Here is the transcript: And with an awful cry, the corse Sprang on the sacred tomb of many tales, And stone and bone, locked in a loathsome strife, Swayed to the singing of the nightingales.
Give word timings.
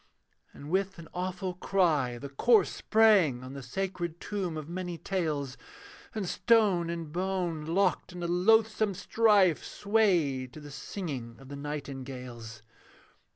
And 0.51 0.71
with 0.71 0.97
an 0.97 1.07
awful 1.13 1.53
cry, 1.53 2.17
the 2.17 2.27
corse 2.29 2.71
Sprang 2.71 3.43
on 3.43 3.53
the 3.53 3.61
sacred 3.61 4.19
tomb 4.19 4.57
of 4.57 4.67
many 4.67 4.97
tales, 4.97 5.57
And 6.15 6.27
stone 6.27 6.89
and 6.89 7.11
bone, 7.11 7.65
locked 7.67 8.11
in 8.11 8.23
a 8.23 8.27
loathsome 8.27 8.95
strife, 8.95 9.63
Swayed 9.63 10.53
to 10.53 10.59
the 10.59 10.71
singing 10.71 11.35
of 11.39 11.49
the 11.49 11.55
nightingales. 11.55 12.63